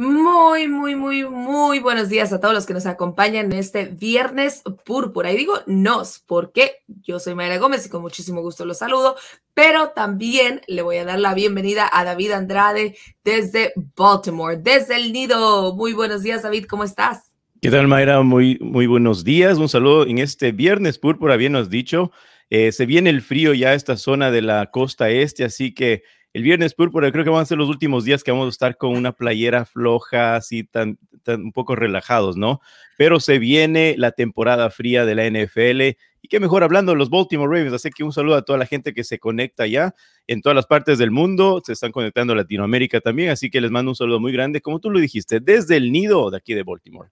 [0.00, 4.62] Muy, muy, muy, muy buenos días a todos los que nos acompañan en este viernes
[4.86, 5.30] púrpura.
[5.30, 9.16] Y digo nos, porque yo soy Mayra Gómez y con muchísimo gusto los saludo,
[9.52, 15.12] pero también le voy a dar la bienvenida a David Andrade desde Baltimore, desde el
[15.12, 15.76] nido.
[15.76, 17.34] Muy buenos días, David, ¿cómo estás?
[17.60, 18.22] ¿Qué tal, Mayra?
[18.22, 19.58] Muy, muy buenos días.
[19.58, 22.10] Un saludo en este viernes púrpura, bien nos dicho.
[22.48, 26.04] Eh, se viene el frío ya a esta zona de la costa este, así que
[26.32, 28.76] el viernes púrpura creo que van a ser los últimos días que vamos a estar
[28.76, 32.60] con una playera floja, así tan, tan un poco relajados, ¿no?
[32.96, 37.10] Pero se viene la temporada fría de la NFL y qué mejor hablando de los
[37.10, 39.94] Baltimore Ravens, así que un saludo a toda la gente que se conecta ya
[40.26, 43.70] en todas las partes del mundo, se están conectando a Latinoamérica también, así que les
[43.70, 46.62] mando un saludo muy grande, como tú lo dijiste, desde el nido de aquí de
[46.62, 47.10] Baltimore.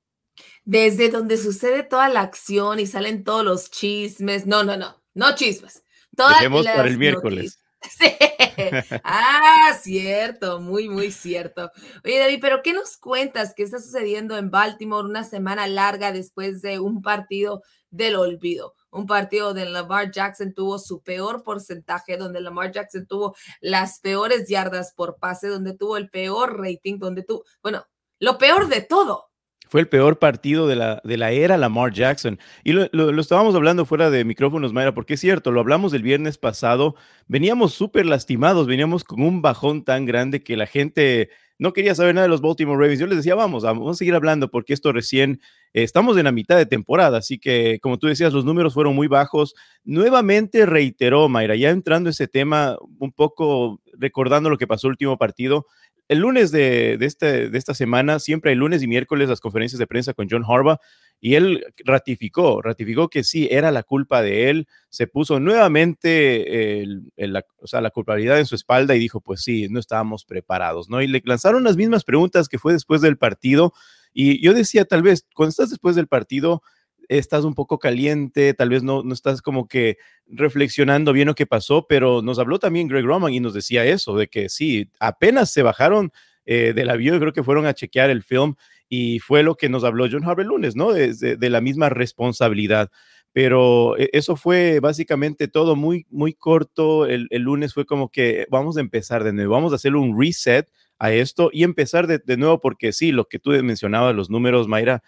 [0.64, 5.34] Desde donde sucede toda la acción y salen todos los chismes, no, no, no, no
[5.34, 5.82] chismes.
[6.14, 7.58] Todas Dejemos para el miércoles.
[9.04, 11.70] Ah, cierto, muy, muy cierto.
[12.04, 16.62] Oye, David, pero ¿qué nos cuentas ¿Qué está sucediendo en Baltimore una semana larga después
[16.62, 18.74] de un partido del olvido?
[18.90, 24.48] Un partido donde Lamar Jackson tuvo su peor porcentaje, donde Lamar Jackson tuvo las peores
[24.48, 27.84] yardas por pase, donde tuvo el peor rating, donde tuvo, bueno,
[28.18, 29.27] lo peor de todo
[29.68, 32.38] fue el peor partido de la, de la era Lamar Jackson.
[32.64, 36.38] Y lo, estábamos hablando fuera de micrófonos, Mayra, porque es cierto, lo hablamos el viernes
[36.38, 36.94] pasado.
[37.26, 42.14] Veníamos súper lastimados, veníamos con un bajón tan grande que la gente no quería saber
[42.14, 43.00] nada de los Baltimore Ravens.
[43.00, 45.40] Yo les decía, vamos, vamos a seguir hablando porque esto recién,
[45.74, 48.94] eh, estamos en la mitad de temporada, así que como tú decías, los números fueron
[48.94, 49.54] muy bajos.
[49.84, 55.18] Nuevamente reiteró, Mayra, ya entrando ese tema, un poco recordando lo que pasó el último
[55.18, 55.66] partido,
[56.08, 59.86] el lunes de, este, de esta semana, siempre hay lunes y miércoles las conferencias de
[59.86, 60.78] prensa con John Harbaugh,
[61.20, 66.84] y él ratificó, ratificó que sí, era la culpa de él, se puso nuevamente
[67.16, 70.88] la, o sea, la culpabilidad en su espalda y dijo, pues sí, no estábamos preparados,
[70.88, 71.02] ¿no?
[71.02, 73.72] Y le lanzaron las mismas preguntas que fue después del partido,
[74.12, 76.62] y yo decía, tal vez, cuando estás después del partido,
[77.08, 81.46] estás un poco caliente, tal vez no, no estás como que reflexionando bien lo que
[81.46, 85.50] pasó, pero nos habló también Greg Roman y nos decía eso, de que sí, apenas
[85.50, 86.12] se bajaron
[86.44, 88.54] eh, del avión, creo que fueron a chequear el film
[88.88, 90.92] y fue lo que nos habló John Harvey lunes, ¿no?
[90.92, 92.90] De, de, la misma responsabilidad.
[93.32, 97.04] Pero eh, eso fue básicamente todo muy, muy corto.
[97.04, 100.18] El, el, lunes fue como que vamos a empezar de nuevo, vamos a hacer un
[100.18, 104.30] reset a esto y empezar de, de nuevo, porque sí, lo que tú mencionabas, los
[104.30, 105.02] números, Mayra,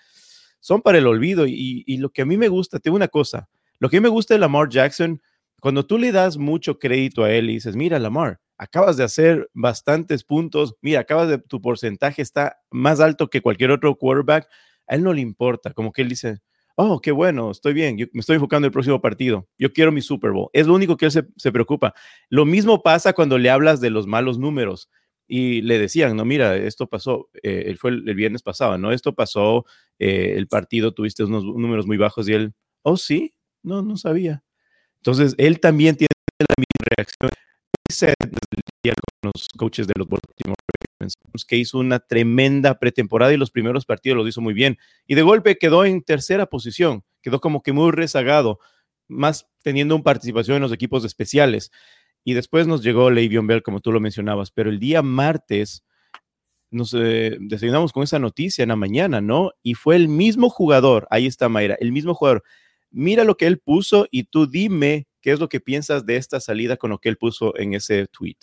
[0.61, 1.47] son para el olvido.
[1.47, 3.49] Y, lo que a mí me gusta, tengo una cosa,
[3.79, 5.21] lo que me gusta de Lamar Jackson,
[5.61, 9.51] cuando tú le das mucho crédito a él y dices, mira, Lamar, acabas de hacer
[9.53, 14.49] bastantes puntos, mira, acabas de, tu porcentaje está más alto que cualquier otro quarterback,
[14.87, 16.41] a él no le importa, como que él dice,
[16.77, 19.93] oh, qué bueno, estoy bien, yo me estoy enfocando en el próximo partido, yo quiero
[19.93, 20.49] mi Super Bowl.
[20.53, 21.95] Es lo único que él se, se preocupa.
[22.29, 24.89] Lo mismo pasa cuando le hablas de los malos números
[25.33, 28.91] y le decían, no, mira, esto pasó, eh, fue el, viernes pasado, ¿no?
[28.91, 29.65] Esto pasó,
[30.01, 32.53] eh, el partido tuviste unos números muy bajos y él,
[32.83, 33.33] oh, sí,
[33.63, 34.43] no, no sabía.
[34.97, 36.09] Entonces, él también tiene
[36.41, 37.31] la misma reacción.
[37.89, 38.15] Dice
[39.23, 40.57] con los coaches de los Baltimore
[40.99, 41.15] Ravens,
[41.47, 44.79] que hizo una tremenda pretemporada y los primeros partidos los hizo muy bien.
[45.07, 48.59] Y de golpe quedó en tercera posición, quedó como que muy rezagado,
[49.07, 51.71] más teniendo una participación en los equipos especiales.
[52.25, 55.85] Y después nos llegó Le'Veon Bell, como tú lo mencionabas, pero el día martes
[56.71, 59.53] nos eh, desayunamos con esa noticia en la mañana, ¿no?
[59.63, 62.45] Y fue el mismo jugador, ahí está Mayra, el mismo jugador.
[62.91, 66.41] Mira lo que él puso y tú dime qué es lo que piensas de esta
[66.41, 68.37] salida con lo que él puso en ese tweet.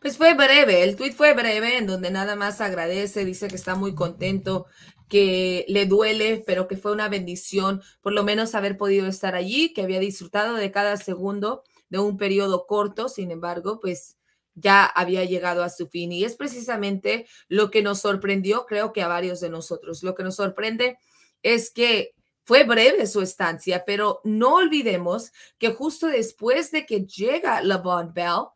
[0.00, 3.74] Pues fue breve, el tweet fue breve, en donde nada más agradece, dice que está
[3.74, 4.66] muy contento,
[5.08, 9.72] que le duele, pero que fue una bendición por lo menos haber podido estar allí,
[9.72, 14.16] que había disfrutado de cada segundo de un periodo corto, sin embargo, pues
[14.54, 16.10] ya había llegado a su fin.
[16.10, 20.02] Y es precisamente lo que nos sorprendió, creo que a varios de nosotros.
[20.02, 20.98] Lo que nos sorprende
[21.44, 27.62] es que fue breve su estancia, pero no olvidemos que justo después de que llega
[27.62, 28.48] LeBron Bell,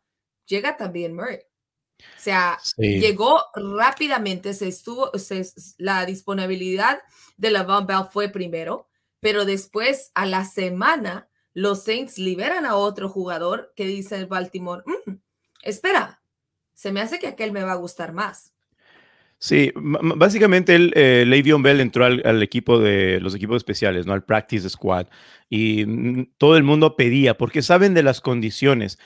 [0.45, 1.37] llega también Murray.
[1.37, 5.11] O sea, llegó rápidamente, se estuvo,
[5.77, 7.01] la disponibilidad
[7.37, 8.89] de LeBron Bell fue primero,
[9.21, 11.28] pero después a la semana
[11.59, 15.11] los Saints liberan a otro jugador que dice Baltimore, mm,
[15.63, 16.21] espera,
[16.73, 18.53] se me hace que aquel me va a gustar más.
[19.41, 24.11] Sí, básicamente el eh, Le'Veon Bell entró al, equipo de los equipos especiales, ¿no?
[24.11, 25.07] Al practice squad
[25.49, 28.99] y mm, todo el mundo pedía porque saben de las condiciones.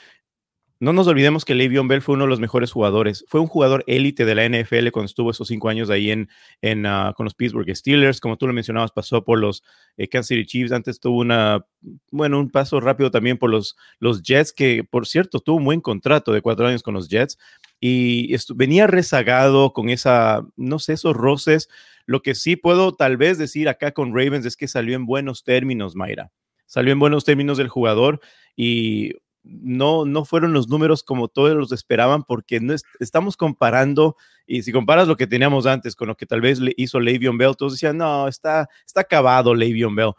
[0.84, 3.24] No nos olvidemos que Le'Veon Bell fue uno de los mejores jugadores.
[3.30, 6.28] Fue un jugador élite de la NFL cuando estuvo esos cinco años ahí en,
[6.62, 8.20] en ah, con los Pittsburgh Steelers.
[8.20, 9.64] Como tú lo mencionabas, pasó por los
[9.96, 10.74] eh, Kansas City Chiefs.
[10.74, 11.66] Antes tuvo una,
[12.12, 15.80] bueno, un paso rápido también por los, los Jets, que por cierto tuvo un buen
[15.80, 17.38] contrato de cuatro años con los Jets.
[17.80, 21.70] Y venía rezagado con esa, no sé, esos roces.
[22.06, 25.46] Lo que sí puedo tal vez decir acá con Ravens es que salió en buenos
[25.46, 26.32] términos, Mayra.
[26.66, 28.20] Salió en buenos términos del jugador
[28.58, 29.14] y
[29.44, 34.16] no, no fueron los números como todos los esperaban porque no estamos comparando
[34.48, 37.38] y si comparas lo que teníamos antes con lo que tal vez le hizo Le'Veon
[37.38, 40.12] Bell, todos decían, no, está, está acabado Le'Veon Bell.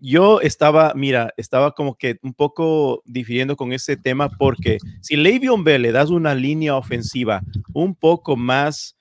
[0.00, 5.64] Yo estaba, mira, estaba como que un poco difiriendo con ese tema porque si Le'Veon
[5.64, 7.42] Bell le das una línea ofensiva
[7.72, 8.96] un poco más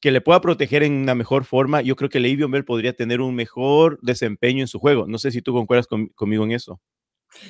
[0.00, 3.20] que le pueda proteger en una mejor forma, yo creo que Le'Veon Bell podría tener
[3.20, 5.06] un mejor desempeño en su juego.
[5.06, 6.80] No sé si tú concuerdas conmigo en eso.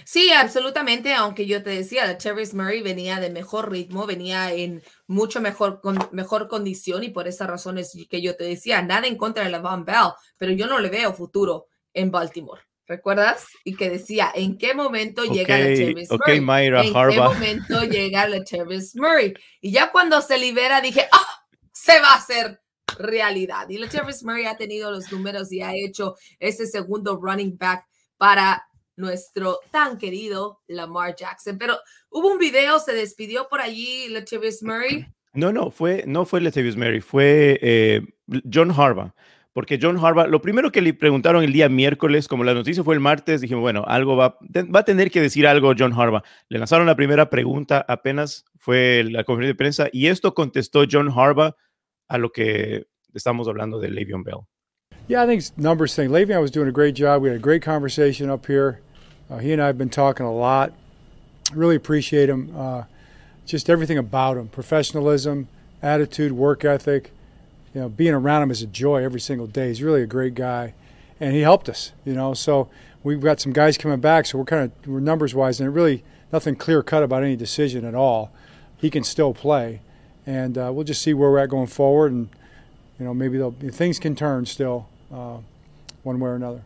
[0.04, 5.40] Sí, absolutamente, aunque yo te decía, Travis Murray venía de mejor ritmo, venía en mucho
[5.40, 9.16] mejor, con mejor condición y por esa razón es que yo te decía, nada en
[9.16, 12.62] contra de la Van Bell, pero yo no le veo futuro en Baltimore.
[12.86, 13.44] ¿Recuerdas?
[13.64, 16.40] Y que decía, ¿en qué momento llega la Travis okay, Murray?
[16.40, 18.42] Mayra, ¿En qué momento llega la
[18.94, 19.34] Murray?
[19.60, 21.44] Y ya cuando se libera dije, ¡ah!
[21.70, 22.62] Se va a hacer
[22.98, 23.68] realidad.
[23.68, 27.86] Y la Travis Murray ha tenido los números y ha hecho ese segundo running back
[28.16, 28.66] para
[28.98, 31.56] nuestro tan querido Lamar Jackson.
[31.58, 31.78] Pero
[32.10, 35.06] hubo un video, se despidió por allí Latavius Murray.
[35.32, 38.02] No, no, fue, no fue Latavius Murray, fue eh,
[38.52, 39.12] John Harbaugh.
[39.52, 42.94] Porque John Harbaugh, lo primero que le preguntaron el día miércoles, como la noticia fue
[42.94, 46.22] el martes, dijimos, bueno, algo va, va a tener que decir algo John Harbaugh.
[46.48, 51.10] Le lanzaron la primera pregunta, apenas fue la conferencia de prensa, y esto contestó John
[51.10, 51.56] Harbaugh
[52.08, 54.46] a lo que estamos hablando de Le'Veon Bell.
[55.08, 56.10] Yeah, I think numbers thing.
[56.10, 57.22] Le'Veon was doing a great job.
[57.22, 58.80] We had a great conversation up here.
[59.30, 60.72] Uh, he and I have been talking a lot.
[61.52, 62.52] Really appreciate him.
[62.56, 62.84] Uh,
[63.46, 65.48] just everything about him professionalism,
[65.82, 67.12] attitude, work ethic.
[67.74, 69.68] You know, being around him is a joy every single day.
[69.68, 70.74] He's really a great guy.
[71.20, 72.32] And he helped us, you know.
[72.34, 72.68] So
[73.02, 76.04] we've got some guys coming back, so we're kind of we're numbers wise, and really
[76.32, 78.30] nothing clear cut about any decision at all.
[78.76, 79.80] He can still play,
[80.26, 82.28] and uh, we'll just see where we're at going forward, and
[82.98, 83.38] you know maybe
[83.70, 85.38] things can turn still, uh,
[86.02, 86.62] one way or another.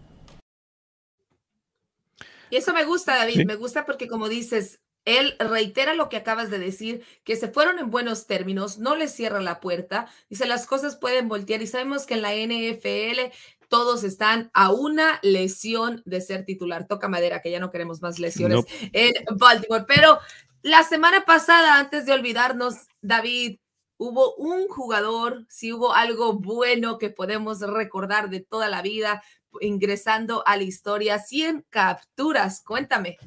[2.52, 6.50] Y eso me gusta, David, me gusta porque como dices, él reitera lo que acabas
[6.50, 10.66] de decir, que se fueron en buenos términos, no le cierra la puerta, dice las
[10.66, 13.32] cosas pueden voltear y sabemos que en la NFL
[13.69, 16.87] todos están a una lesión de ser titular.
[16.87, 19.87] Toca madera, que ya no queremos más lesiones en Baltimore.
[19.88, 20.19] Pero
[20.60, 23.60] la semana pasada, antes de olvidarnos, David,
[23.96, 29.22] hubo un jugador, si hubo algo bueno que podemos recordar de toda la vida,
[29.60, 32.62] ingresando a la historia, 100 capturas.
[32.66, 33.19] Cuéntame.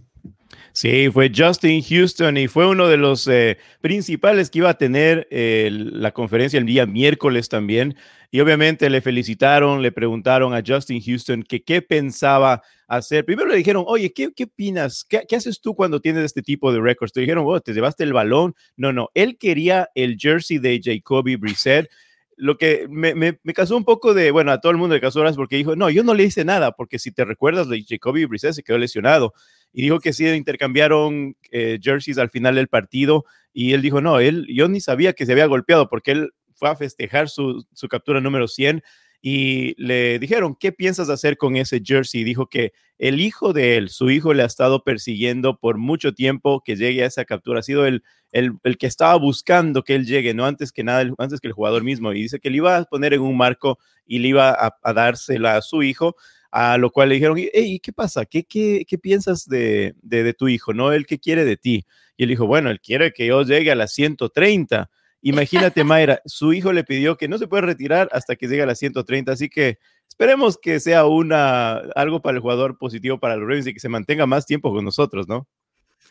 [0.73, 5.27] Sí, fue Justin Houston y fue uno de los eh, principales que iba a tener
[5.31, 7.95] eh, la conferencia el día miércoles también.
[8.29, 13.23] Y obviamente le felicitaron, le preguntaron a Justin Houston que qué pensaba hacer.
[13.23, 15.05] Primero le dijeron, oye, ¿qué, qué opinas?
[15.07, 17.13] ¿Qué, ¿Qué, haces tú cuando tienes este tipo de récords?
[17.13, 18.53] Te dijeron, oh, te llevaste el balón.
[18.75, 21.89] No, no, él quería el jersey de Jacoby Brissett
[22.37, 25.35] lo que me, me, casó un poco de, bueno, a todo el mundo le horas
[25.35, 28.63] porque dijo, no, yo no le hice nada, porque si te recuerdas, Jacoby Brissett se
[28.63, 29.33] quedó lesionado
[29.71, 34.19] y dijo que sí intercambiaron eh, jerseys al final del partido y él dijo, no,
[34.19, 37.87] él, yo ni sabía que se había golpeado porque él fue a festejar su, su
[37.87, 38.83] captura número 100
[39.21, 42.23] y le dijeron, ¿qué piensas hacer con ese jersey?
[42.23, 46.61] dijo que el hijo de él, su hijo le ha estado persiguiendo por mucho tiempo
[46.63, 47.59] que llegue a esa captura.
[47.59, 51.05] Ha sido el, el, el que estaba buscando que él llegue, no antes que nada,
[51.17, 52.13] antes que el jugador mismo.
[52.13, 55.57] Y dice que le iba a poner en un marco y le iba a, dársela
[55.57, 56.15] a su hijo.
[56.51, 58.25] A lo cual le dijeron, hey, ¿qué pasa?
[58.25, 60.73] ¿Qué, qué, qué piensas de, de, de tu hijo?
[60.73, 60.93] ¿No?
[60.93, 61.85] ¿Él qué quiere de ti?
[62.15, 64.89] Y él dijo, bueno, él quiere que yo llegue a las 130.
[65.21, 68.67] Imagínate, Mayra, su hijo le pidió que no se puede retirar hasta que llegue a
[68.67, 73.47] las 130, así que esperemos que sea una, algo para el jugador positivo para los
[73.47, 75.47] Ravens y que se mantenga más tiempo con nosotros, ¿no?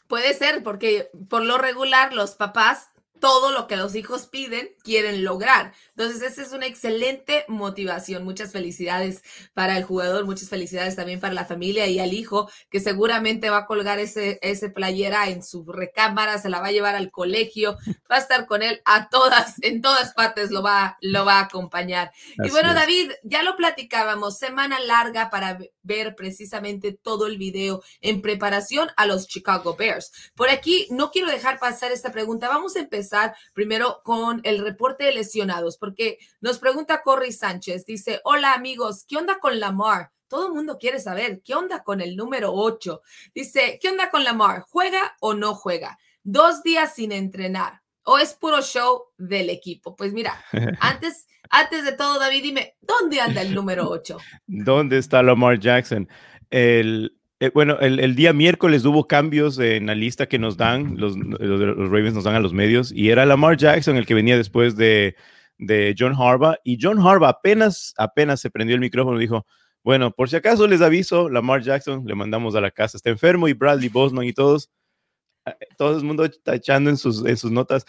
[0.06, 2.90] Puede ser, porque por lo regular los papás
[3.24, 5.72] todo lo que los hijos piden, quieren lograr.
[5.96, 8.22] Entonces, esa es una excelente motivación.
[8.22, 9.22] Muchas felicidades
[9.54, 13.60] para el jugador, muchas felicidades también para la familia y al hijo, que seguramente va
[13.60, 17.78] a colgar ese, ese playera en su recámara, se la va a llevar al colegio,
[18.12, 21.44] va a estar con él a todas, en todas partes lo va, lo va a
[21.44, 22.12] acompañar.
[22.36, 28.20] y bueno, David, ya lo platicábamos, semana larga para ver precisamente todo el video en
[28.20, 30.10] preparación a los Chicago Bears.
[30.34, 32.48] Por aquí, no quiero dejar pasar esta pregunta.
[32.48, 38.20] Vamos a empezar primero con el reporte de lesionados, porque nos pregunta Corey Sánchez, dice,
[38.24, 40.10] hola amigos, ¿qué onda con Lamar?
[40.26, 43.02] Todo el mundo quiere saber, ¿qué onda con el número 8?
[43.34, 44.64] Dice, ¿qué onda con Lamar?
[44.68, 45.98] ¿Juega o no juega?
[46.24, 47.83] dos días sin entrenar.
[48.04, 49.96] ¿O es puro show del equipo?
[49.96, 50.34] Pues mira,
[50.80, 54.18] antes, antes de todo, David, dime, ¿dónde anda el número 8?
[54.46, 56.08] ¿Dónde está Lamar Jackson?
[56.50, 61.16] El, eh, bueno, el, día miércoles hubo cambios en la lista que nos dan, los,
[61.16, 64.76] los, Ravens nos dan a los medios, y era Lamar Jackson el que venía después
[64.76, 65.16] de,
[65.58, 69.46] de John Harbaugh, y John Harbaugh apenas, apenas se prendió el micrófono y dijo,
[69.82, 73.48] bueno, por si acaso les aviso, Lamar Jackson le mandamos a la casa, está enfermo,
[73.48, 74.70] y Bradley Bosman y todos,
[75.76, 77.86] todo el mundo está echando en sus, en sus notas.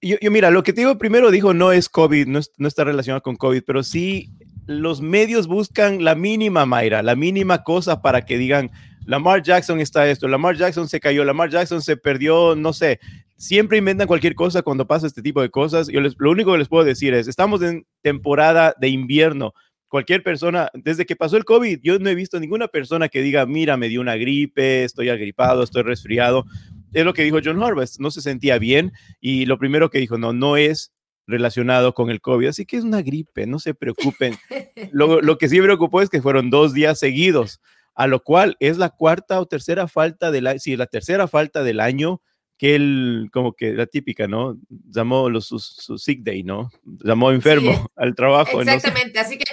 [0.00, 2.84] Yo, yo, mira, lo que te digo primero dijo no es COVID, no, no está
[2.84, 4.30] relacionado con COVID, pero sí
[4.66, 8.70] los medios buscan la mínima, Mayra, la mínima cosa para que digan,
[9.04, 13.00] Lamar Jackson está esto, Lamar Jackson se cayó, Lamar Jackson se perdió, no sé.
[13.36, 15.88] Siempre inventan cualquier cosa cuando pasa este tipo de cosas.
[15.88, 19.52] Yo les, lo único que les puedo decir es, estamos en temporada de invierno.
[19.88, 23.44] Cualquier persona, desde que pasó el COVID, yo no he visto ninguna persona que diga,
[23.44, 26.46] mira, me dio una gripe, estoy agripado, estoy resfriado.
[26.92, 30.18] Es lo que dijo John Harvest, no se sentía bien y lo primero que dijo,
[30.18, 30.92] no, no es
[31.26, 32.48] relacionado con el COVID.
[32.48, 34.36] Así que es una gripe, no se preocupen.
[34.92, 37.60] Lo, lo que sí me preocupó es que fueron dos días seguidos,
[37.94, 41.62] a lo cual es la cuarta o tercera falta del año, sí, la tercera falta
[41.62, 42.20] del año
[42.62, 44.56] que él, como que la típica, ¿no?
[44.68, 46.70] Llamó los, su, sick day, ¿no?
[46.84, 48.60] Llamó enfermo al trabajo.
[48.60, 49.44] Exactamente, así que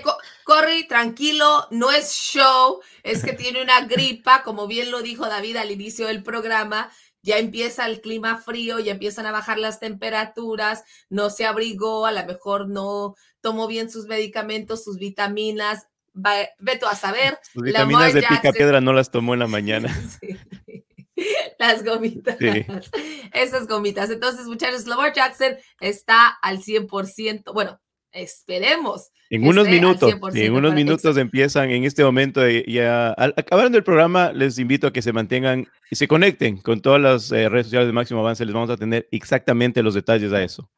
[0.44, 5.56] corre tranquilo, no es show, es que tiene una gripa, como bien lo dijo David
[5.56, 6.92] al inicio del programa,
[7.30, 12.12] ya empieza el clima frío, ya empiezan a bajar las temperaturas, no se abrigó, a
[12.12, 15.88] lo mejor no tomó bien sus medicamentos, sus vitaminas,
[16.58, 17.38] veto a saber.
[17.54, 19.96] Sus vitaminas de pica piedra no las tomó en la mañana.
[21.60, 22.38] Las gomitas.
[23.34, 24.10] Esas gomitas.
[24.10, 27.54] Entonces, muchachos, Lamar Jackson está al 100%.
[27.54, 27.80] Bueno,
[28.12, 29.12] esperemos.
[29.30, 34.32] En unos minutos, en unos minutos empiezan en este momento y al acabar el programa
[34.34, 37.88] les invito a que se mantengan y se conecten con todas las eh, redes sociales
[37.88, 40.70] de Máximo Avance, les vamos a tener exactamente los detalles a eso.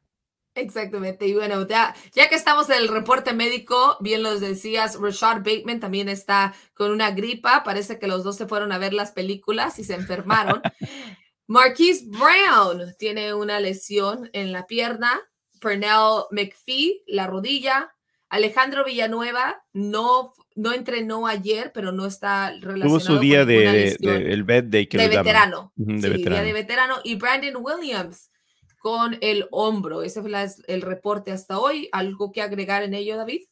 [0.54, 5.38] Exactamente, y bueno, ya, ya que estamos en el reporte médico, bien los decías, Rashad
[5.38, 9.12] Bateman también está con una gripa, parece que los dos se fueron a ver las
[9.12, 10.60] películas y se enfermaron.
[11.46, 15.20] Marquise Brown tiene una lesión en la pierna,
[15.62, 17.94] Pernell McPhee, la rodilla.
[18.28, 24.42] Alejandro Villanueva no, no entrenó ayer, pero no está relacionado Tuvo su día de, el
[24.44, 25.72] bed day que de veterano.
[25.76, 26.36] de veterano.
[26.36, 26.94] Día de veterano.
[27.04, 28.30] Y Brandon Williams
[28.78, 30.02] con el hombro.
[30.02, 30.30] Ese fue
[30.66, 31.88] el reporte hasta hoy.
[31.92, 33.42] ¿Algo que agregar en ello, David?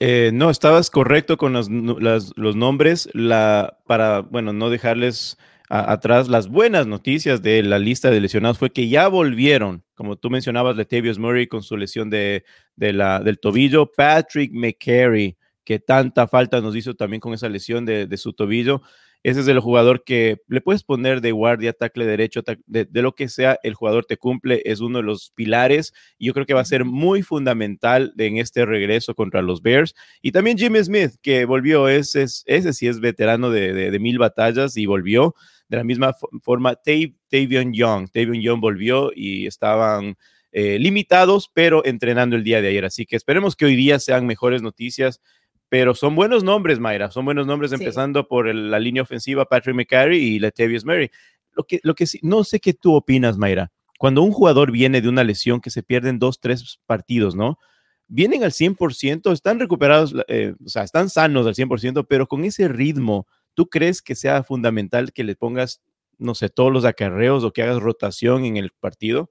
[0.00, 3.08] Eh, no, estabas correcto con los, los nombres.
[3.12, 5.38] La, para, bueno, no dejarles
[5.80, 10.30] atrás las buenas noticias de la lista de lesionados fue que ya volvieron, como tú
[10.30, 12.44] mencionabas, Latavius Murray con su lesión de,
[12.76, 18.06] la, del tobillo, Patrick McCary, que tanta falta nos hizo también con esa lesión de,
[18.06, 18.82] de su tobillo.
[19.24, 23.14] Ese es el jugador que le puedes poner de guardia, tackle derecho, de, de, lo
[23.14, 26.52] que sea, el jugador te cumple, es uno de los pilares y yo creo que
[26.52, 29.94] va a ser muy fundamental en este regreso contra los Bears.
[30.20, 34.76] Y también Jimmy Smith, que volvió, ese, ese sí es veterano de, de mil batallas
[34.76, 35.34] y volvió.
[35.68, 38.08] De la misma forma, Tavion Young.
[38.10, 40.16] Tavion Young volvió y estaban
[40.52, 42.84] eh, limitados, pero entrenando el día de ayer.
[42.84, 45.20] Así que esperemos que hoy día sean mejores noticias.
[45.68, 47.10] Pero son buenos nombres, Mayra.
[47.10, 51.10] Son buenos nombres, empezando por la línea ofensiva, Patrick McCarry y Latavius Murray.
[51.52, 53.72] Lo que, lo que no sé qué tú opinas, Mayra.
[53.98, 57.58] Cuando un jugador viene de una lesión que se pierden dos, tres partidos, ¿no?
[58.06, 62.68] Vienen al 100%, están recuperados, eh, o sea, están sanos al 100%, pero con ese
[62.68, 65.80] ritmo ¿Tú crees que sea fundamental que le pongas,
[66.18, 69.30] no sé, todos los acarreos o que hagas rotación en el partido?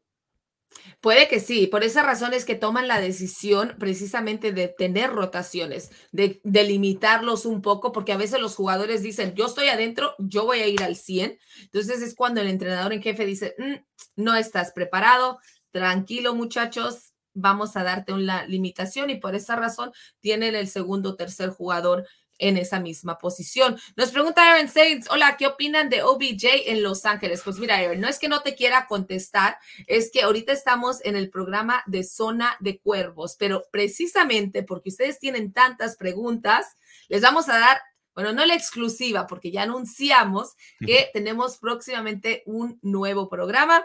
[1.01, 5.92] Puede que sí, por esa razón es que toman la decisión precisamente de tener rotaciones,
[6.12, 10.60] de, limitarlos un poco, porque a veces los jugadores dicen, yo estoy adentro, yo voy
[10.60, 11.38] a ir al 100.
[11.62, 13.74] Entonces es cuando el entrenador en jefe dice, mm,
[14.15, 15.39] no estás preparado,
[15.72, 21.15] tranquilo muchachos, vamos a darte una limitación y por esa razón tienen el segundo o
[21.15, 22.06] tercer jugador
[22.38, 23.78] en esa misma posición.
[23.96, 27.42] Nos pregunta Aaron Saints, hola, ¿qué opinan de OBJ en Los Ángeles?
[27.44, 31.16] Pues mira, Aaron, no es que no te quiera contestar, es que ahorita estamos en
[31.16, 37.50] el programa de Zona de Cuervos, pero precisamente porque ustedes tienen tantas preguntas, les vamos
[37.50, 37.82] a dar
[38.16, 43.84] bueno, no la exclusiva, porque ya anunciamos que tenemos próximamente un nuevo programa.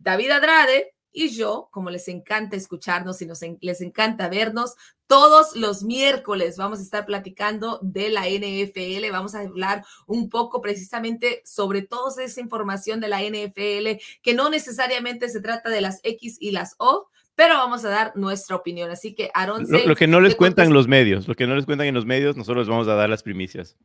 [0.00, 4.74] David Adrade y yo, como les encanta escucharnos y nos les encanta vernos,
[5.12, 10.62] todos los miércoles vamos a estar platicando de la NFL, vamos a hablar un poco
[10.62, 16.00] precisamente sobre toda esa información de la NFL, que no necesariamente se trata de las
[16.02, 18.90] X y las O, pero vamos a dar nuestra opinión.
[18.90, 19.66] Así que, Aaron.
[19.68, 22.06] Lo, lo que no les cuentan los medios, lo que no les cuentan en los
[22.06, 23.76] medios, nosotros vamos a dar las primicias.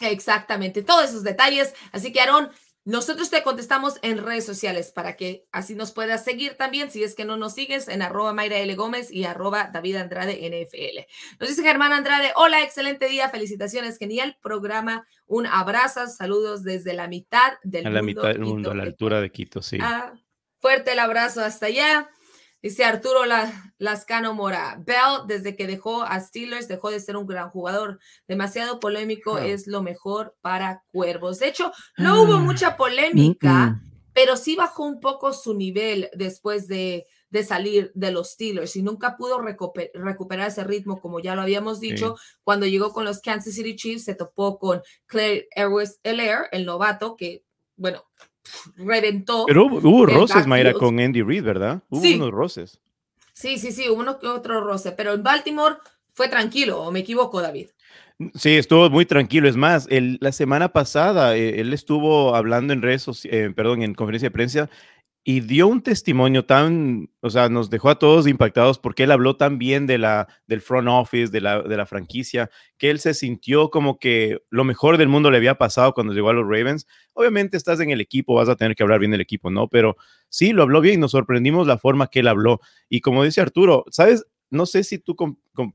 [0.00, 1.74] Exactamente, todos esos detalles.
[1.92, 2.50] Así que, Aaron,
[2.84, 7.14] nosotros te contestamos en redes sociales para que así nos puedas seguir también, si es
[7.14, 8.74] que no nos sigues, en arroba Mayra L.
[8.74, 11.06] Gómez y arroba David Andrade NFL.
[11.38, 17.06] Nos dice Germán Andrade, hola, excelente día, felicitaciones, genial programa, un abrazo, saludos desde la
[17.06, 17.88] mitad del mundo.
[17.88, 19.78] A la mitad del mundo, a la altura de Quito, sí.
[19.80, 20.14] Ah,
[20.58, 22.10] fuerte el abrazo hasta allá.
[22.62, 23.22] Dice Arturo
[23.78, 27.98] Lascano Mora, Bell desde que dejó a Steelers dejó de ser un gran jugador.
[28.28, 31.40] Demasiado polémico es lo mejor para Cuervos.
[31.40, 32.40] De hecho, no hubo ah.
[32.40, 37.04] mucha polémica, pero sí bajó un poco su nivel después de,
[37.44, 42.14] salir de los Steelers y nunca pudo recuperar ese ritmo, como ya lo habíamos dicho.
[42.44, 47.16] Cuando llegó con los Kansas City Chiefs, se topó con Claire Airways Air, el novato,
[47.16, 48.04] que, bueno,
[48.76, 49.44] reventó.
[49.46, 51.82] Pero hubo, roces, Mayra, con Andy Reid, ¿verdad?
[51.88, 52.80] Hubo unos roces.
[53.32, 55.76] Sí, sí, sí, hubo uno que otro roce, pero en Baltimore
[56.12, 57.68] fue tranquilo, ¿o me equivoco, David?
[58.34, 59.48] Sí, estuvo muy tranquilo.
[59.48, 64.28] Es más, la semana pasada eh, él estuvo hablando en redes eh, perdón, en conferencia
[64.28, 64.70] de prensa
[65.24, 69.36] y dio un testimonio tan, o sea, nos dejó a todos impactados porque él habló
[69.36, 73.14] tan bien de la, del front office, de la, de la franquicia, que él se
[73.14, 76.88] sintió como que lo mejor del mundo le había pasado cuando llegó a los Ravens.
[77.12, 79.68] Obviamente estás en el equipo, vas a tener que hablar bien del equipo, ¿no?
[79.68, 79.96] Pero
[80.28, 82.60] sí, lo habló bien y nos sorprendimos la forma que él habló.
[82.88, 84.26] Y como dice Arturo, ¿sabes?
[84.50, 85.16] No sé si tú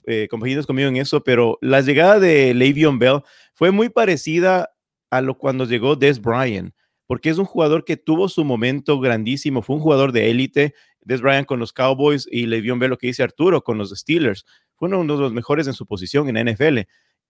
[0.08, 3.22] eh, compaginas conmigo en eso, pero la llegada de Le'Veon Bell
[3.54, 4.72] fue muy parecida
[5.10, 6.74] a lo cuando llegó Des Bryant
[7.08, 11.22] porque es un jugador que tuvo su momento grandísimo, fue un jugador de élite, Des
[11.22, 14.46] Bryant con los Cowboys y le vio ver lo que dice Arturo con los Steelers,
[14.76, 16.80] fue uno de los mejores en su posición en NFL.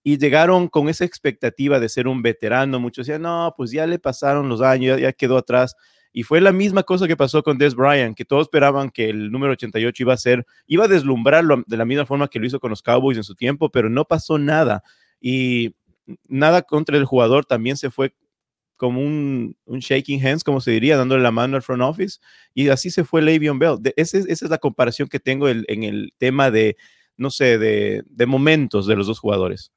[0.03, 2.79] Y llegaron con esa expectativa de ser un veterano.
[2.79, 5.75] Muchos decían, no, pues ya le pasaron los años, ya, quedó atrás.
[6.13, 9.31] Y fue la misma cosa que pasó con Des Bryant, que todos esperaban que el
[9.31, 12.59] número 88 iba a ser, iba a deslumbrarlo de la misma forma que lo hizo
[12.59, 14.83] con los Cowboys en su tiempo, pero no pasó nada.
[15.19, 15.75] Y
[16.27, 18.13] nada contra el jugador, también se fue
[18.77, 22.19] como un, shaking hands, como se diría, dándole la mano al front office.
[22.53, 23.77] Y así se fue Le'Veon Bell.
[23.95, 26.77] esa, es, la comparación que tengo en el tema de,
[27.17, 29.71] no sé, de, de momentos de los dos jugadores.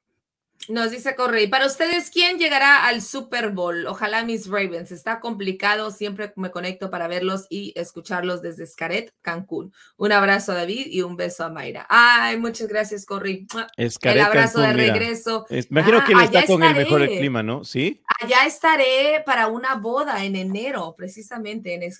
[0.69, 3.87] Nos dice Correy, para ustedes, ¿quién llegará al Super Bowl?
[3.87, 4.91] Ojalá mis Ravens.
[4.91, 9.73] Está complicado, siempre me conecto para verlos y escucharlos desde Scaret, Cancún.
[9.97, 11.87] Un abrazo a David y un beso a Mayra.
[11.89, 13.47] Ay, muchas gracias, Correy.
[13.77, 15.47] el abrazo de regreso.
[15.49, 17.63] imagino ah, que él está con el mejor clima, ¿no?
[17.63, 18.01] Sí.
[18.21, 21.91] Allá estaré para una boda en enero, precisamente en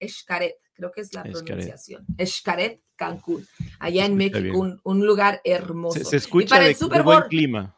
[0.00, 2.04] Escaret, creo que es la pronunciación.
[2.18, 3.46] Escaret, Cancún,
[3.78, 6.04] allá en México, un, lugar hermoso.
[6.04, 7.76] Se, escucha para el Super Bowl, buen clima.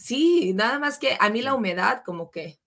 [0.00, 2.58] Sí, nada más que a mí la humedad como que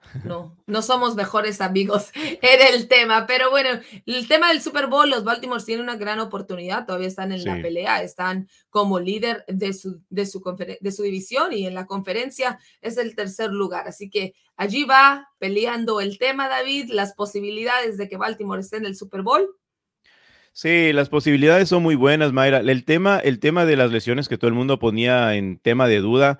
[0.24, 3.70] no, no somos mejores amigos en el tema, pero bueno,
[4.06, 7.60] el tema del Super Bowl, los Baltimore tienen una gran oportunidad, todavía están en la
[7.60, 10.40] pelea, están como líder de su, de, su
[10.80, 15.30] de su división y en la conferencia es el tercer lugar, así que allí va
[15.38, 19.48] peleando el tema, David, las posibilidades de que Baltimore esté en el Super Bowl.
[20.52, 22.60] Sí, las posibilidades son muy buenas, Mayra.
[22.60, 26.00] El tema, el tema de las lesiones que todo el mundo ponía en tema de
[26.00, 26.38] duda,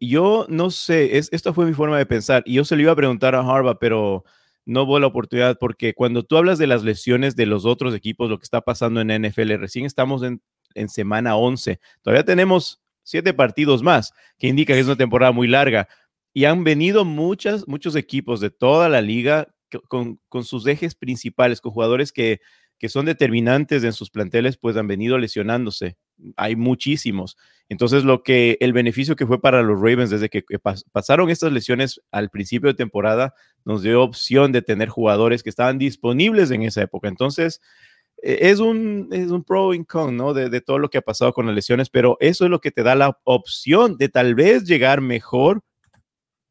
[0.00, 2.92] yo no sé, es, esta fue mi forma de pensar y yo se lo iba
[2.92, 4.24] a preguntar a Harvard, pero
[4.66, 8.30] no hubo la oportunidad porque cuando tú hablas de las lesiones de los otros equipos,
[8.30, 10.40] lo que está pasando en NFL, recién estamos en,
[10.88, 15.88] semana 11, todavía tenemos siete partidos más, que indica que es una temporada muy larga
[16.32, 19.48] y han venido muchas, muchos equipos de toda la liga
[19.88, 22.40] con, con sus ejes principales, con jugadores que
[22.80, 25.98] que son determinantes en sus planteles, pues han venido lesionándose.
[26.36, 27.36] Hay muchísimos.
[27.68, 30.42] Entonces, lo que el beneficio que fue para los Ravens desde que
[30.92, 33.32] pasaron estas lesiones al principio de temporada,
[33.64, 37.06] nos dio opción de tener jugadores que estaban disponibles en esa época.
[37.06, 37.60] Entonces,
[38.22, 40.34] e, es un, es un pro y con, ¿no?
[40.34, 42.82] De, todo lo que ha pasado con las lesiones, pero eso es lo que te
[42.82, 45.62] da la opción de tal vez llegar mejor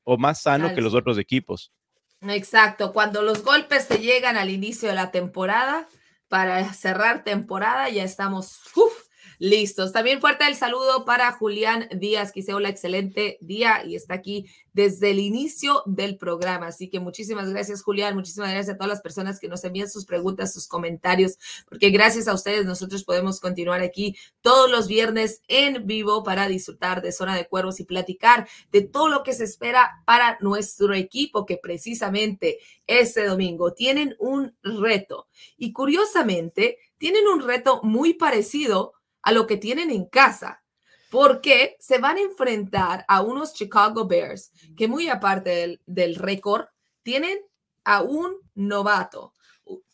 [0.06, 1.74] o más sano que los otros equipos.
[2.22, 5.88] Exacto, cuando los golpes te llegan al inicio de la temporada,
[6.30, 7.90] para cerrar temporada.
[7.90, 8.60] Ya estamos
[9.40, 9.94] listos.
[9.94, 14.46] También fuerte el saludo para Julián Díaz, que hizo hola, excelente día y está aquí
[14.74, 16.68] desde el inicio del programa.
[16.68, 18.16] Así que muchísimas gracias, Julián.
[18.16, 22.28] Muchísimas gracias a todas las personas que nos envían sus preguntas, sus comentarios, porque gracias
[22.28, 27.36] a ustedes nosotros podemos continuar aquí todos los viernes en vivo para disfrutar de Zona
[27.36, 32.60] de Cuervos y platicar de todo lo que se espera para nuestro equipo, que precisamente
[32.88, 35.28] este domingo tienen un reto.
[35.58, 40.64] Y curiosamente, tienen un reto muy parecido a lo que tienen en casa,
[41.10, 46.66] porque se van a enfrentar a unos Chicago Bears que muy aparte del, récord,
[47.04, 47.40] tienen
[47.84, 49.34] a un novato,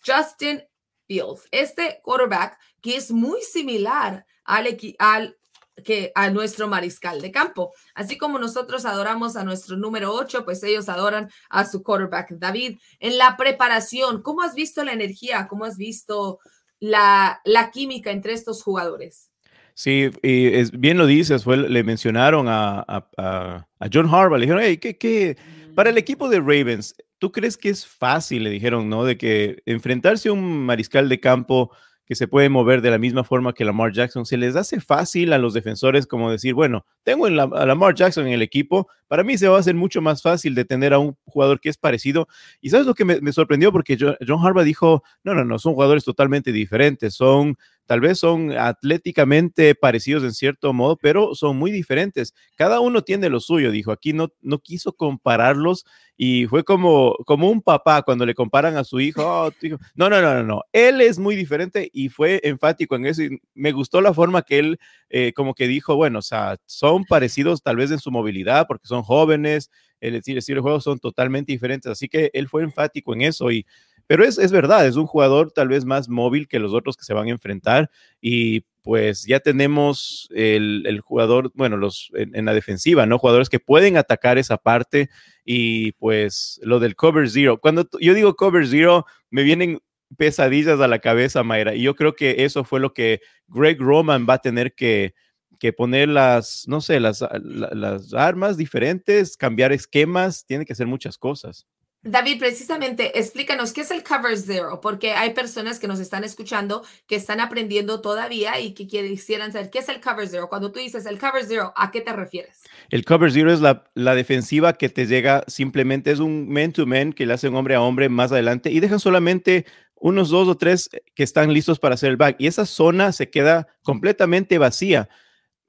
[0.06, 0.64] Justin
[1.08, 5.38] Fields, este quarterback que es muy similar al, al
[5.84, 7.74] que a nuestro mariscal de campo.
[7.94, 12.32] Así como nosotros adoramos a nuestro número 8, pues ellos adoran a su quarterback.
[12.38, 15.48] David, en la preparación, ¿cómo has visto la energía?
[15.48, 16.40] ¿Cómo has visto
[16.80, 19.32] la, la química entre estos jugadores?
[19.74, 24.46] Sí, y es, bien lo dices, fue, le mencionaron a, a, a John Harbaugh, le
[24.46, 25.38] dijeron, hey, ¿qué, qué?
[25.76, 29.04] Para el equipo de Ravens, ¿tú crees que es fácil, le dijeron, ¿no?
[29.04, 31.72] De que enfrentarse a un mariscal de campo
[32.06, 35.34] que se puede mover de la misma forma que Lamar Jackson, se les hace fácil
[35.34, 39.38] a los defensores como decir, bueno, tengo a Lamar Jackson en el equipo, para mí
[39.38, 42.28] se va a hacer mucho más fácil de tener a un jugador que es parecido.
[42.62, 46.04] Y sabes lo que me, sorprendió, porque John Harbaugh dijo, no, no, no, son jugadores
[46.04, 52.34] totalmente diferentes, son tal vez son atléticamente parecidos en cierto modo, pero son muy diferentes.
[52.56, 53.92] Cada uno tiene lo suyo, dijo.
[53.92, 55.86] Aquí no, no quiso compararlos
[56.18, 59.16] y fue como, como un papá cuando le comparan a su hijo.
[59.36, 59.52] Oh,
[59.96, 60.62] no, no, no, no, no.
[60.72, 64.60] Él es muy diferente y fue enfático en eso y me gustó la forma que
[64.60, 64.80] él
[65.18, 68.86] eh, como que dijo, bueno, o sea, son parecidos tal vez en su movilidad porque
[68.86, 73.22] son jóvenes, el estilo, de juego son totalmente diferentes, así que él fue enfático en
[73.22, 73.66] eso y
[74.08, 77.06] pero es, es verdad, es un jugador tal vez más móvil que los otros que
[77.06, 82.54] se van a enfrentar y pues ya tenemos el, el jugador, bueno, los en, la
[82.54, 83.18] defensiva, ¿no?
[83.18, 85.10] Jugadores que pueden atacar esa parte
[85.46, 87.62] y pues lo del cover zero.
[87.62, 89.80] Cuando yo digo cover zero, me vienen
[90.18, 94.26] pesadillas a la cabeza, Mayra, y yo creo que eso fue lo que Greg Roman
[94.30, 95.14] va a tener que,
[95.60, 101.18] que poner las, no sé, las, las armas diferentes, cambiar esquemas, tiene que hacer muchas
[101.18, 101.66] cosas.
[102.08, 106.84] David, precisamente, explícanos qué es el Cover Zero, porque hay personas que nos están escuchando
[107.08, 110.48] que están aprendiendo todavía y que quisieran saber qué es el Cover Zero.
[110.48, 112.62] Cuando tú dices el Cover Zero, ¿a qué te refieres?
[112.92, 117.26] El Cover Zero es la, la defensiva que te llega simplemente, es un man-to-man que
[117.26, 119.66] le hacen hombre a hombre más adelante y dejan solamente
[119.96, 123.30] unos dos o tres que están listos para hacer el back y esa zona se
[123.30, 125.10] queda completamente vacía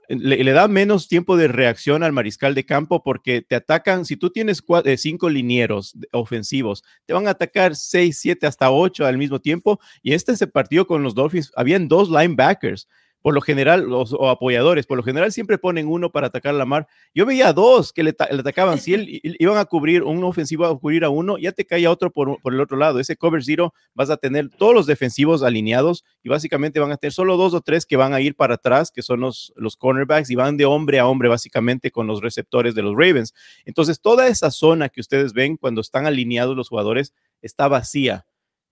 [0.09, 4.31] le, da menos tiempo de reacción al mariscal de campo porque te atacan, si tú
[4.31, 9.41] tienes eh, cinco linieros ofensivos, te van a atacar seis, siete, hasta ocho al mismo
[9.41, 9.81] tiempo.
[10.03, 12.89] Y este se partió con los Dolphins, habían dos linebackers
[13.23, 16.59] por lo general, los, o apoyadores, por lo general siempre ponen uno para atacar a
[16.59, 16.87] la mar.
[17.15, 21.05] Yo veía dos que le, atacaban, si él, iban a cubrir, un ofensivo a cubrir
[21.05, 23.01] a uno, ya te caía otro por, por, el otro lado.
[23.01, 27.13] Ese cover zero vas a tener todos los defensivos alineados y básicamente van a tener
[27.13, 30.31] solo dos o tres que van a ir para atrás, que son los, los cornerbacks
[30.31, 33.35] y van de hombre a hombre básicamente con los receptores de los Ravens.
[33.65, 38.25] Entonces, toda esa zona que ustedes ven cuando están alineados los jugadores está vacía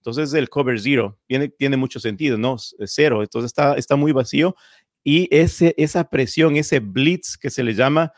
[0.04, 2.56] entonces el cover zero tiene, tiene mucho sentido, ¿no?
[2.58, 4.54] Cero, entonces está, está muy vacío
[5.02, 8.12] y ese, esa presión, ese blitz que se le llama,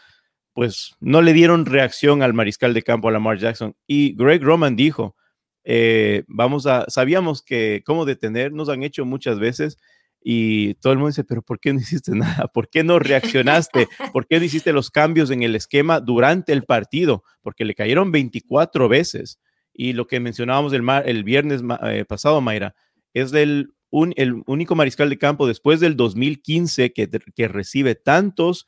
[0.52, 3.76] pues no le dieron reacción al mariscal de campo, a Lamar Jackson.
[3.86, 5.14] Y Greg Roman dijo,
[5.62, 9.78] eh, vamos a, sabíamos que cómo detener, nos han hecho muchas veces
[10.20, 12.48] y todo el mundo dice, pero ¿por qué no hiciste nada?
[12.48, 13.86] ¿Por qué no reaccionaste?
[14.12, 17.22] ¿Por qué no hiciste los cambios en el esquema durante el partido?
[17.42, 19.38] Porque le cayeron 24 veces.
[19.76, 22.74] Y lo que mencionábamos el, el viernes eh, pasado, Mayra,
[23.14, 23.74] es el,
[24.16, 28.66] el único mariscal de campo después del 2015 que, que recibe tantos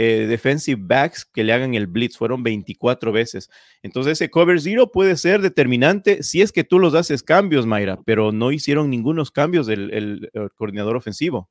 [0.00, 2.16] eh, defensive backs que le hagan el blitz.
[2.16, 3.50] Fueron 24 veces.
[3.82, 7.98] Entonces ese cover zero puede ser determinante si es que tú los haces cambios, Mayra,
[8.04, 11.50] pero no hicieron ningunos cambios del el coordinador ofensivo.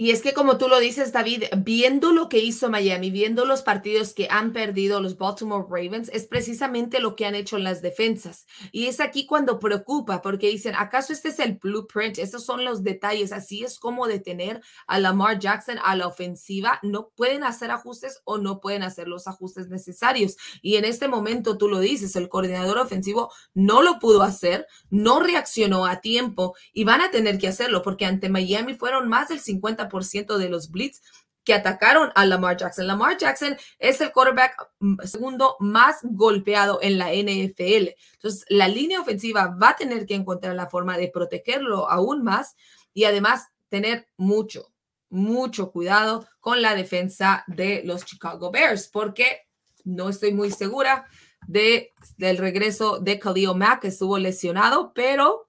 [0.00, 3.60] Y es que como tú lo dices, David, viendo lo que hizo Miami, viendo los
[3.60, 8.46] partidos que han perdido los Baltimore Ravens, es precisamente lo que han hecho las defensas.
[8.72, 12.16] Y es aquí cuando preocupa, porque dicen, ¿acaso este es el blueprint?
[12.16, 13.30] Estos son los detalles.
[13.30, 16.78] Así es como detener a Lamar Jackson a la ofensiva.
[16.82, 20.38] No pueden hacer ajustes o no pueden hacer los ajustes necesarios.
[20.62, 25.20] Y en este momento tú lo dices, el coordinador ofensivo no lo pudo hacer, no
[25.20, 29.40] reaccionó a tiempo y van a tener que hacerlo porque ante Miami fueron más del
[29.40, 31.02] 50 ciento de los blitz
[31.44, 32.86] que atacaron a Lamar Jackson.
[32.86, 37.94] Lamar Jackson es el quarterback mm, segundo más golpeado en la NFL.
[38.14, 42.56] Entonces, la línea ofensiva va a tener que encontrar la forma de protegerlo aún más
[42.92, 44.72] y además tener mucho,
[45.08, 49.46] mucho cuidado con la defensa de los Chicago Bears, porque
[49.84, 51.06] no estoy muy segura
[51.46, 55.48] de, del regreso de Khalil Mack, que estuvo lesionado, pero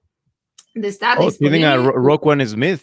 [0.74, 2.80] de estar oh, Tienen a Roquan Smith.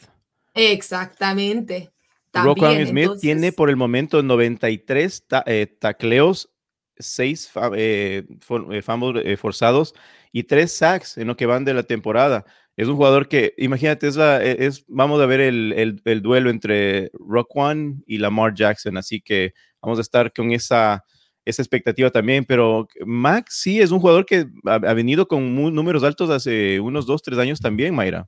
[0.54, 1.92] Exactamente.
[2.32, 6.50] También, Smith tiene por el momento 93 eh, tacleos,
[6.98, 8.24] 6 eh,
[8.72, 9.96] eh, forzados
[10.32, 12.46] y 3 sacks en lo que van de la temporada.
[12.78, 17.10] Es un jugador que, imagínate, es, e, es vamos a ver el, el, duelo entre
[17.14, 21.04] Roquan y Lamar Jackson, así que vamos a estar con esa,
[21.46, 26.04] esa expectativa también, pero Max sí es un jugador que ha, ha venido con números
[26.04, 28.28] altos hace unos 2, 3 años también, Mayra.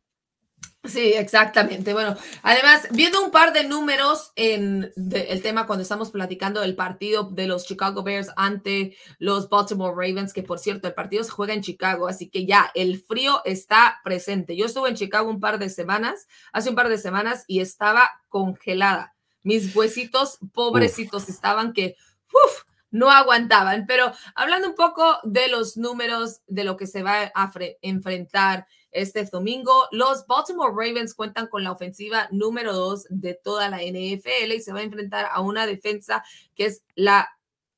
[0.84, 1.94] Sí, exactamente.
[1.94, 7.30] Bueno, además, viendo un par de números en el tema cuando estamos platicando del partido
[7.30, 11.54] de los Chicago Bears ante los Baltimore Ravens, que por cierto, el partido se juega
[11.54, 14.56] en Chicago, así que ya el frío está presente.
[14.56, 18.10] Yo estuve en Chicago un par de semanas, hace un par de semanas, y estaba
[18.28, 19.14] congelada.
[19.44, 21.96] Mis huesitos pobrecitos estaban que,
[22.34, 23.86] uf, no aguantaban.
[23.88, 29.24] Pero hablando un poco de los números, de lo que se va a enfrentar este
[29.26, 29.88] domingo.
[29.92, 34.74] Los Baltimore Ravens cuentan con la ofensiva número dos de toda la NFL y se
[34.74, 36.24] va a enfrentar a una defensa
[36.56, 37.30] que es la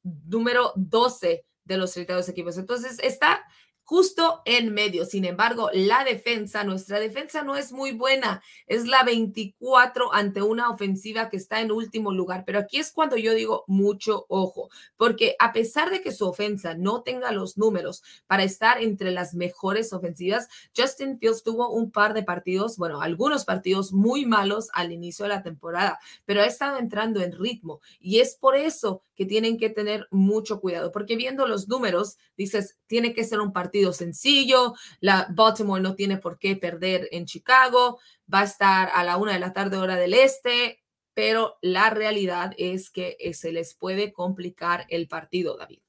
[0.04, 2.58] número 12 de los 32 equipos.
[2.58, 3.45] Entonces está
[3.84, 5.06] justo en medio.
[5.06, 8.41] Sin embargo, la defensa, nuestra defensa no es muy buena.
[8.67, 12.43] Es la 24 ante una ofensiva que está en último lugar.
[12.46, 16.74] Pero aquí es cuando yo digo mucho ojo, porque a pesar de que su ofensa
[16.76, 22.13] no tenga los números para estar entre las mejores ofensivas, Justin Fields tuvo un par
[22.13, 26.78] de partidos, bueno, algunos partidos muy malos al inicio de la temporada, pero ha estado
[26.78, 31.48] entrando en ritmo y es por eso que tienen que tener mucho cuidado, porque viendo
[31.48, 34.74] los números, dices, tiene que ser un partido sencillo.
[35.00, 38.00] La Baltimore no tiene por qué perder en Chicago.
[38.32, 40.84] Va a estar a la una de la tarde hora del este,
[41.14, 45.80] pero la realidad es que eh, se les puede complicar el partido, David.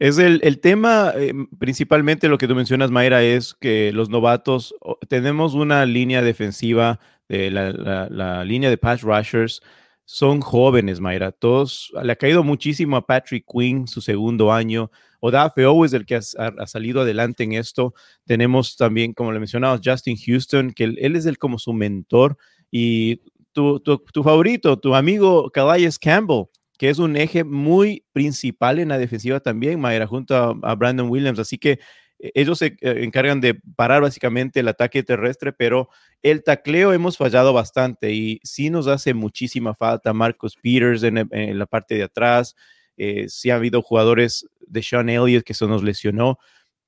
[0.00, 4.74] Es el, el tema, eh, principalmente lo que tú mencionas, Mayra, es que los novatos,
[5.08, 6.98] tenemos una línea defensiva,
[7.28, 9.62] de la, la, la línea de pass rushers,
[10.10, 11.32] son jóvenes, Mayra.
[11.32, 14.90] Todos, le ha caído muchísimo a Patrick Quinn su segundo año.
[15.20, 17.92] Odafe es el que ha, salido adelante en esto.
[18.24, 22.38] Tenemos también, como le mencionamos, Justin Houston, que él, es el como su mentor.
[22.70, 23.20] Y
[23.52, 26.44] tu, tu, favorito, tu amigo Calais Campbell,
[26.78, 31.38] que es un eje muy principal en la defensiva también, Mayra, junto a, Brandon Williams.
[31.38, 31.80] Así que
[32.18, 35.88] ellos se eh, encargan de parar básicamente el ataque terrestre, pero
[36.22, 41.58] el tacleo hemos fallado bastante y sí nos hace muchísima falta Marcos Peters en, en
[41.58, 42.56] la parte de atrás.
[42.96, 46.38] Eh, sí ha habido jugadores de Sean Elliott que se nos lesionó.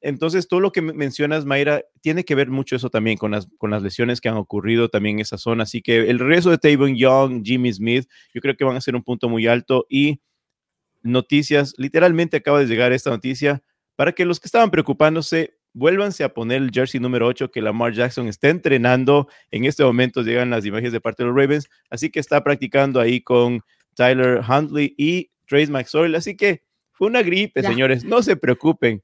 [0.03, 3.71] Entonces, todo lo que mencionas, Mayra, tiene que ver mucho eso también con las, con
[3.71, 5.65] las lesiones que han ocurrido también en esa zona.
[5.65, 8.97] Así que el regreso de Tavon Young, Jimmy Smith, yo creo que van a ser
[8.97, 9.87] un punto muy alto.
[9.91, 10.21] Y
[11.03, 13.63] noticias, literalmente acaba de llegar esta noticia
[14.01, 17.93] para que los que estaban preocupándose vuélvanse a poner el jersey número 8 que Lamar
[17.93, 19.29] Jackson está entrenando.
[19.51, 22.99] En este momento llegan las imágenes de parte de los Ravens, así que está practicando
[22.99, 23.61] ahí con
[23.93, 26.17] Tyler Huntley y Trace McSorley.
[26.17, 29.03] Así que fue una gripe, señores, no se preocupen.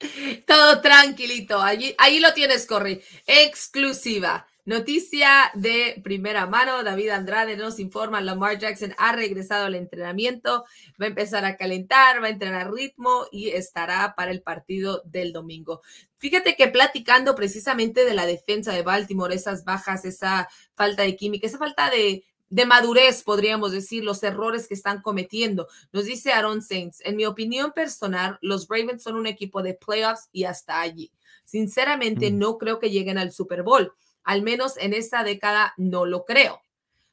[0.46, 3.00] Todo tranquilito, allí, ahí lo tienes, Corri.
[3.26, 4.46] Exclusiva.
[4.70, 11.06] Noticia de primera mano, David Andrade nos informa, Lamar Jackson ha regresado al entrenamiento, va
[11.06, 15.82] a empezar a calentar, va a entrenar ritmo y estará para el partido del domingo.
[16.18, 21.48] Fíjate que platicando precisamente de la defensa de Baltimore, esas bajas, esa falta de química,
[21.48, 25.66] esa falta de, de madurez, podríamos decir, los errores que están cometiendo.
[25.92, 30.28] Nos dice Aaron Saints, en mi opinión personal, los Ravens son un equipo de playoffs
[30.30, 31.10] y hasta allí.
[31.44, 32.38] Sinceramente, mm.
[32.38, 33.92] no creo que lleguen al Super Bowl.
[34.24, 36.60] Al menos en esta década no lo creo.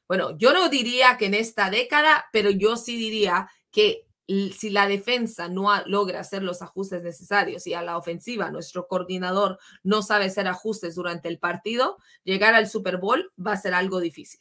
[0.06, 4.86] Bueno, yo no diría que en esta década, pero yo sí diría que si la
[4.86, 10.26] defensa no logra hacer los ajustes necesarios y a la ofensiva nuestro coordinador no sabe
[10.26, 14.40] hacer ajustes durante el partido, llegar al Super Bowl va a ser algo difícil.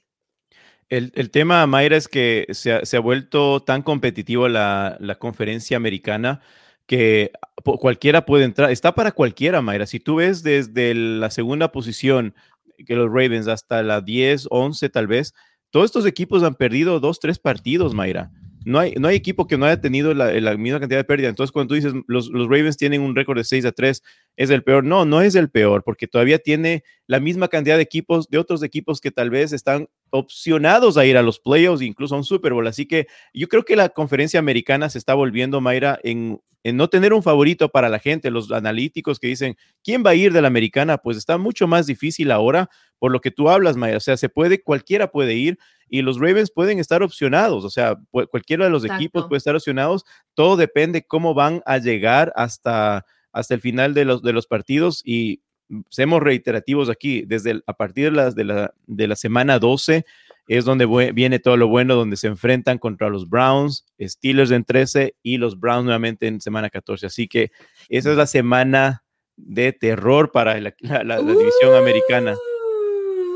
[0.89, 6.41] El, tema, Mayra, es que se ha, vuelto tan competitivo la, conferencia americana
[6.85, 7.31] que
[7.63, 8.71] cualquiera puede entrar.
[8.71, 9.85] Está para cualquiera, Mayra.
[9.85, 12.35] Si tú ves desde la segunda posición
[12.85, 15.33] que los Ravens hasta la 10, 11 tal vez,
[15.69, 18.31] todos estos equipos han perdido dos, tres partidos, Mayra
[18.67, 21.29] no hay, no hay equipo que no haya tenido la, misma cantidad de pérdida.
[21.29, 24.03] Entonces, cuando tú dices los, los, Ravens tienen un récord de 6 a 3,
[24.35, 24.83] es el peor.
[24.83, 28.61] No, no es el peor, porque todavía tiene la misma cantidad de equipos, de otros
[28.63, 32.51] equipos que tal vez están opcionados a ir a los playoffs, incluso a un Super
[32.51, 32.67] Bowl.
[32.67, 36.89] Así que yo creo que la conferencia americana se está volviendo, Mayra, en, en no
[36.89, 38.31] tener un favorito para la gente.
[38.31, 40.97] Los analíticos que dicen, ¿quién va a ir de la americana?
[40.97, 43.97] Pues está mucho más difícil ahora por lo que tú hablas, Mayra.
[43.97, 45.57] O sea, se puede, cualquiera puede ir
[45.89, 50.03] y los Ravens pueden estar opcionados, o sea, cualquiera de los equipos puede estar opcionados,
[50.33, 55.01] todo depende cómo van a llegar hasta, hasta el final de los, de los partidos
[55.05, 55.41] y
[55.89, 60.05] seamos reiterativos aquí, desde a partir de la, de la, de la semana 12
[60.47, 65.15] es donde viene todo lo bueno, donde se enfrentan contra los Browns, Steelers en 13
[65.21, 67.07] y los Browns nuevamente en semana 14.
[67.07, 67.51] Así que
[67.89, 69.03] esa es la semana
[69.35, 70.73] de terror para la,
[71.19, 72.35] división americana.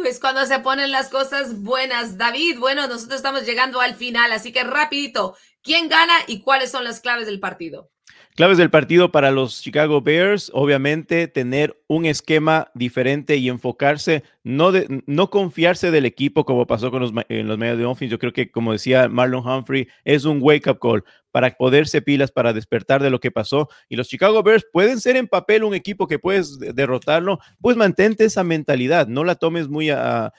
[0.01, 4.51] Pues cuando se ponen las cosas buenas, David, bueno, nosotros estamos llegando al final, así
[4.51, 7.91] que rapidito, ¿quién gana y cuáles son las claves del partido?
[8.35, 14.71] Claves del partido para los Chicago Bears, obviamente tener un esquema diferente y enfocarse, no,
[14.71, 18.09] de, no confiarse del equipo como pasó con los, en los medios de offense.
[18.09, 22.53] Yo creo que, como decía Marlon Humphrey, es un wake-up call para poderse pilas, para
[22.53, 23.67] despertar de lo que pasó.
[23.89, 28.23] Y los Chicago Bears pueden ser en papel un equipo que puedes derrotarlo, pues mantente
[28.23, 30.31] esa mentalidad, no la tomes muy a...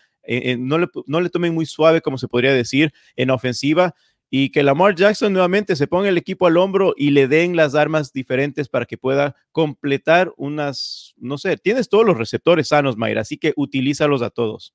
[0.58, 3.94] no, le, no le tomen muy suave, como se podría decir, en ofensiva
[4.34, 7.74] y que Lamar Jackson nuevamente se ponga el equipo al hombro y le den las
[7.74, 13.20] armas diferentes para que pueda completar unas, no sé, tienes todos los receptores sanos, Mayra,
[13.20, 14.74] así que utilízalos a todos.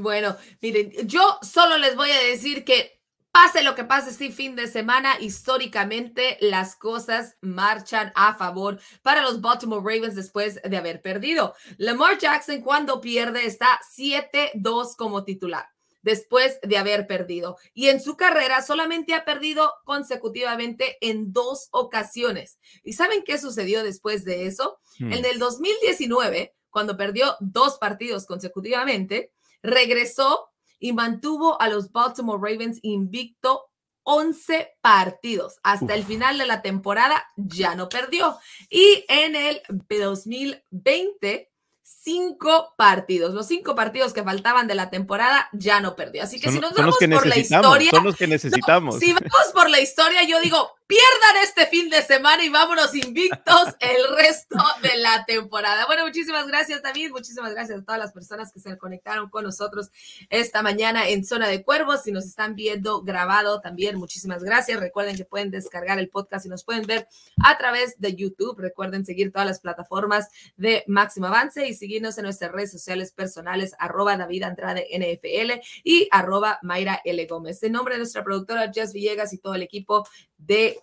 [0.00, 4.56] Bueno, miren, yo solo les voy a decir que pase lo que pase este fin
[4.56, 11.02] de semana, históricamente las cosas marchan a favor para los Baltimore Ravens después de haber
[11.02, 11.54] perdido.
[11.76, 15.73] Lamar Jackson cuando pierde está 7-2 como titular
[16.04, 17.56] después de haber perdido.
[17.72, 22.58] Y en su carrera solamente ha perdido consecutivamente en dos ocasiones.
[22.84, 24.78] ¿Y saben qué sucedió después de eso?
[25.00, 25.12] Hmm.
[25.12, 32.78] En el 2019, cuando perdió dos partidos consecutivamente, regresó y mantuvo a los Baltimore Ravens
[32.82, 33.70] invicto
[34.02, 35.58] 11 partidos.
[35.62, 38.36] Hasta el final de la temporada ya no perdió.
[38.68, 41.50] Y en el 2020
[41.84, 43.34] cinco partidos.
[43.34, 46.22] Los cinco partidos que faltaban de la temporada ya no perdió.
[46.22, 47.90] Así que si nos vamos por la historia.
[47.90, 48.98] Son los que necesitamos.
[48.98, 53.74] si vamos por la historia, yo digo, pierdan este fin de semana y vámonos invictos
[53.80, 55.86] el resto de la temporada.
[55.86, 57.10] Bueno, muchísimas gracias, David.
[57.10, 59.90] Muchísimas gracias a todas las personas que se conectaron con nosotros
[60.28, 62.02] esta mañana en Zona de Cuervos.
[62.02, 64.78] Si nos están viendo grabado también, muchísimas gracias.
[64.78, 67.08] Recuerden que pueden descargar el podcast y nos pueden ver
[67.42, 68.58] a través de YouTube.
[68.58, 73.74] Recuerden seguir todas las plataformas de Máximo Avance y seguirnos en nuestras redes sociales personales,
[73.78, 77.24] arroba David Andrade NFL y arroba Mayra L.
[77.26, 77.62] Gómez.
[77.62, 80.80] En nombre de nuestra productora Jess Villegas y todo el equipo de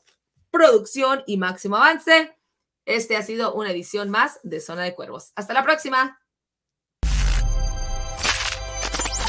[0.52, 2.38] producción y máximo avance.
[2.86, 5.32] Este ha sido una edición más de Zona de Cuervos.
[5.36, 6.21] Hasta la próxima.